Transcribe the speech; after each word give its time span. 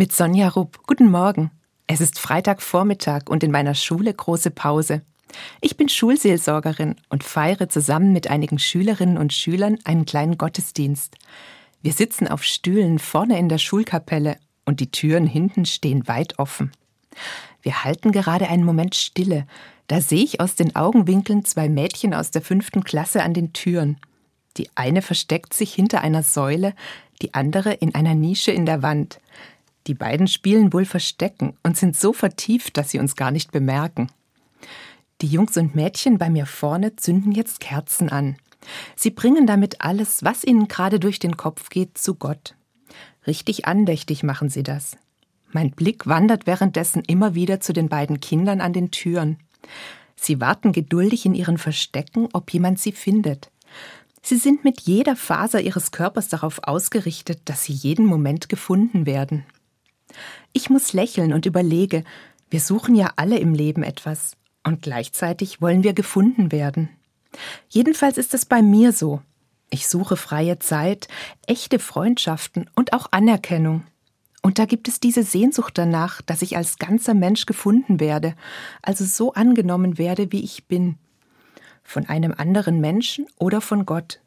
Mit 0.00 0.14
Sonja 0.14 0.48
Rupp. 0.48 0.86
Guten 0.86 1.10
Morgen. 1.10 1.50
Es 1.86 2.00
ist 2.00 2.18
Freitagvormittag 2.18 3.24
und 3.28 3.44
in 3.44 3.50
meiner 3.50 3.74
Schule 3.74 4.14
große 4.14 4.50
Pause. 4.50 5.02
Ich 5.60 5.76
bin 5.76 5.90
Schulseelsorgerin 5.90 6.96
und 7.10 7.22
feiere 7.22 7.68
zusammen 7.68 8.14
mit 8.14 8.30
einigen 8.30 8.58
Schülerinnen 8.58 9.18
und 9.18 9.34
Schülern 9.34 9.76
einen 9.84 10.06
kleinen 10.06 10.38
Gottesdienst. 10.38 11.16
Wir 11.82 11.92
sitzen 11.92 12.28
auf 12.28 12.44
Stühlen 12.44 12.98
vorne 12.98 13.38
in 13.38 13.50
der 13.50 13.58
Schulkapelle 13.58 14.38
und 14.64 14.80
die 14.80 14.90
Türen 14.90 15.26
hinten 15.26 15.66
stehen 15.66 16.08
weit 16.08 16.38
offen. 16.38 16.72
Wir 17.60 17.84
halten 17.84 18.10
gerade 18.10 18.48
einen 18.48 18.64
Moment 18.64 18.94
Stille. 18.94 19.46
Da 19.86 20.00
sehe 20.00 20.24
ich 20.24 20.40
aus 20.40 20.54
den 20.54 20.76
Augenwinkeln 20.76 21.44
zwei 21.44 21.68
Mädchen 21.68 22.14
aus 22.14 22.30
der 22.30 22.40
fünften 22.40 22.84
Klasse 22.84 23.22
an 23.22 23.34
den 23.34 23.52
Türen. 23.52 23.98
Die 24.56 24.70
eine 24.76 25.02
versteckt 25.02 25.52
sich 25.52 25.74
hinter 25.74 26.00
einer 26.00 26.22
Säule, 26.22 26.72
die 27.20 27.34
andere 27.34 27.74
in 27.74 27.94
einer 27.94 28.14
Nische 28.14 28.50
in 28.50 28.64
der 28.64 28.82
Wand. 28.82 29.20
Die 29.90 29.94
beiden 29.94 30.28
spielen 30.28 30.72
wohl 30.72 30.84
Verstecken 30.84 31.54
und 31.64 31.76
sind 31.76 31.96
so 31.96 32.12
vertieft, 32.12 32.76
dass 32.76 32.90
sie 32.90 33.00
uns 33.00 33.16
gar 33.16 33.32
nicht 33.32 33.50
bemerken. 33.50 34.06
Die 35.20 35.26
Jungs 35.26 35.56
und 35.56 35.74
Mädchen 35.74 36.16
bei 36.16 36.30
mir 36.30 36.46
vorne 36.46 36.94
zünden 36.94 37.32
jetzt 37.32 37.58
Kerzen 37.58 38.08
an. 38.08 38.36
Sie 38.94 39.10
bringen 39.10 39.48
damit 39.48 39.80
alles, 39.80 40.22
was 40.22 40.44
ihnen 40.44 40.68
gerade 40.68 41.00
durch 41.00 41.18
den 41.18 41.36
Kopf 41.36 41.70
geht, 41.70 41.98
zu 41.98 42.14
Gott. 42.14 42.54
Richtig 43.26 43.66
andächtig 43.66 44.22
machen 44.22 44.48
sie 44.48 44.62
das. 44.62 44.96
Mein 45.50 45.72
Blick 45.72 46.06
wandert 46.06 46.46
währenddessen 46.46 47.02
immer 47.08 47.34
wieder 47.34 47.58
zu 47.58 47.72
den 47.72 47.88
beiden 47.88 48.20
Kindern 48.20 48.60
an 48.60 48.72
den 48.72 48.92
Türen. 48.92 49.38
Sie 50.14 50.40
warten 50.40 50.70
geduldig 50.70 51.26
in 51.26 51.34
ihren 51.34 51.58
Verstecken, 51.58 52.28
ob 52.32 52.52
jemand 52.52 52.78
sie 52.78 52.92
findet. 52.92 53.50
Sie 54.22 54.36
sind 54.36 54.62
mit 54.62 54.82
jeder 54.82 55.16
Faser 55.16 55.60
ihres 55.60 55.90
Körpers 55.90 56.28
darauf 56.28 56.60
ausgerichtet, 56.62 57.40
dass 57.46 57.64
sie 57.64 57.72
jeden 57.72 58.06
Moment 58.06 58.48
gefunden 58.48 59.04
werden. 59.04 59.44
Ich 60.52 60.70
muss 60.70 60.92
lächeln 60.92 61.32
und 61.32 61.46
überlege, 61.46 62.04
wir 62.50 62.60
suchen 62.60 62.94
ja 62.94 63.12
alle 63.16 63.38
im 63.38 63.54
Leben 63.54 63.82
etwas, 63.82 64.36
und 64.64 64.82
gleichzeitig 64.82 65.62
wollen 65.62 65.84
wir 65.84 65.92
gefunden 65.92 66.52
werden. 66.52 66.90
Jedenfalls 67.68 68.18
ist 68.18 68.34
es 68.34 68.44
bei 68.44 68.60
mir 68.62 68.92
so. 68.92 69.22
Ich 69.70 69.86
suche 69.88 70.16
freie 70.16 70.58
Zeit, 70.58 71.06
echte 71.46 71.78
Freundschaften 71.78 72.68
und 72.74 72.92
auch 72.92 73.06
Anerkennung. 73.12 73.84
Und 74.42 74.58
da 74.58 74.64
gibt 74.64 74.88
es 74.88 75.00
diese 75.00 75.22
Sehnsucht 75.22 75.76
danach, 75.78 76.22
dass 76.22 76.42
ich 76.42 76.56
als 76.56 76.78
ganzer 76.78 77.14
Mensch 77.14 77.46
gefunden 77.46 78.00
werde, 78.00 78.34
also 78.82 79.04
so 79.04 79.34
angenommen 79.34 79.98
werde, 79.98 80.32
wie 80.32 80.42
ich 80.42 80.66
bin. 80.66 80.96
Von 81.84 82.06
einem 82.08 82.34
anderen 82.36 82.80
Menschen 82.80 83.26
oder 83.38 83.60
von 83.60 83.86
Gott. 83.86 84.20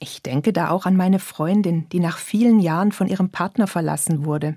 Ich 0.00 0.22
denke 0.22 0.52
da 0.52 0.70
auch 0.70 0.86
an 0.86 0.96
meine 0.96 1.18
Freundin, 1.18 1.88
die 1.90 2.00
nach 2.00 2.18
vielen 2.18 2.60
Jahren 2.60 2.92
von 2.92 3.06
ihrem 3.06 3.30
Partner 3.30 3.66
verlassen 3.66 4.24
wurde. 4.24 4.56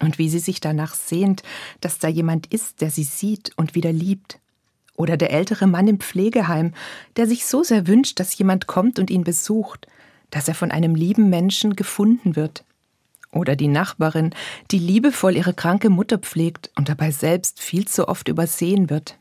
Und 0.00 0.18
wie 0.18 0.28
sie 0.28 0.38
sich 0.38 0.60
danach 0.60 0.94
sehnt, 0.94 1.42
dass 1.80 1.98
da 1.98 2.08
jemand 2.08 2.46
ist, 2.52 2.80
der 2.80 2.90
sie 2.90 3.04
sieht 3.04 3.52
und 3.56 3.74
wieder 3.74 3.92
liebt. 3.92 4.38
Oder 4.96 5.16
der 5.16 5.30
ältere 5.30 5.66
Mann 5.66 5.88
im 5.88 6.00
Pflegeheim, 6.00 6.72
der 7.16 7.26
sich 7.26 7.46
so 7.46 7.62
sehr 7.62 7.86
wünscht, 7.86 8.18
dass 8.18 8.36
jemand 8.36 8.66
kommt 8.66 8.98
und 8.98 9.10
ihn 9.10 9.24
besucht, 9.24 9.86
dass 10.30 10.48
er 10.48 10.54
von 10.54 10.70
einem 10.70 10.94
lieben 10.94 11.30
Menschen 11.30 11.76
gefunden 11.76 12.36
wird. 12.36 12.64
Oder 13.32 13.56
die 13.56 13.68
Nachbarin, 13.68 14.34
die 14.70 14.78
liebevoll 14.78 15.36
ihre 15.36 15.54
kranke 15.54 15.88
Mutter 15.88 16.18
pflegt 16.18 16.70
und 16.76 16.88
dabei 16.88 17.12
selbst 17.12 17.60
viel 17.60 17.86
zu 17.86 18.08
oft 18.08 18.28
übersehen 18.28 18.90
wird. 18.90 19.16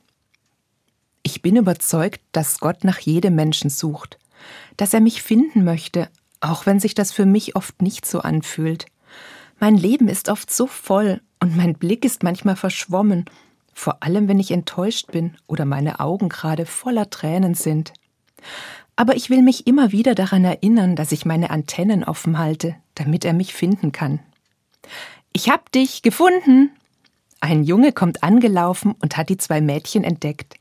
Ich 1.24 1.42
bin 1.42 1.58
überzeugt, 1.58 2.22
dass 2.32 2.60
Gott 2.60 2.84
nach 2.84 3.00
jedem 3.00 3.36
Menschen 3.36 3.70
sucht, 3.70 4.18
dass 4.78 4.94
er 4.94 5.02
mich 5.02 5.22
finden 5.22 5.64
möchte, 5.64 6.10
auch 6.42 6.66
wenn 6.66 6.80
sich 6.80 6.96
das 6.96 7.12
für 7.12 7.26
mich 7.26 7.56
oft 7.56 7.82
nicht 7.82 8.06
so 8.06 8.22
anfühlt. 8.22 8.86
Mein 9.60 9.78
Leben 9.78 10.08
ist 10.08 10.30
oft 10.30 10.52
so 10.52 10.68
voll 10.68 11.22
und 11.40 11.56
mein 11.56 11.74
Blick 11.74 12.06
ist 12.06 12.24
manchmal 12.24 12.56
verschwommen 12.56 13.26
vor 13.80 14.04
allem 14.04 14.28
wenn 14.28 14.40
ich 14.40 14.52
enttäuscht 14.52 15.12
bin 15.12 15.38
oder 15.48 15.64
meine 15.66 16.00
Augen 16.02 16.30
gerade 16.30 16.66
voller 16.66 17.10
Tränen 17.10 17.56
sind. 17.56 17.94
Aber 18.98 19.16
ich 19.16 19.30
will 19.30 19.42
mich 19.42 19.67
immer 19.67 19.94
wieder 19.94 20.16
daran 20.16 20.44
erinnern, 20.44 20.98
dass 20.98 21.14
ich 21.14 21.26
meine 21.26 21.50
Antennen 21.50 22.04
offen 22.04 22.38
halte, 22.38 22.76
damit 22.95 23.23
er 23.23 23.33
mich 23.33 23.54
finden 23.54 23.94
kann. 23.94 24.20
Ich 25.32 25.50
hab 25.50 25.72
dich 25.72 26.02
gefunden! 26.02 26.72
Ein 27.42 27.64
Junge 27.64 27.94
kommt 27.94 28.22
angelaufen 28.22 28.95
und 29.02 29.16
hat 29.16 29.30
die 29.30 29.38
zwei 29.38 29.62
Mädchen 29.62 30.04
entdeckt. 30.04 30.56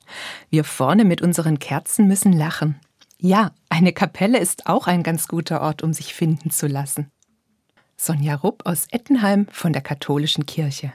Wir 0.48 0.62
vorne 0.62 1.04
mit 1.04 1.20
unseren 1.20 1.58
Kerzen 1.58 2.06
müssen 2.06 2.32
lachen. 2.32 2.78
Ja, 3.18 3.50
eine 3.68 3.92
Kapelle 3.92 4.38
ist 4.38 4.68
auch 4.68 4.86
ein 4.86 5.02
ganz 5.02 5.26
guter 5.26 5.60
Ort, 5.60 5.82
um 5.82 5.92
sich 5.92 6.14
finden 6.14 6.50
zu 6.50 6.68
lassen. 6.68 7.10
Sonja 8.00 8.36
Rupp 8.36 8.64
aus 8.64 8.86
Ettenheim 8.90 9.48
von 9.50 9.72
der 9.72 9.82
Katholischen 9.82 10.46
Kirche. 10.46 10.92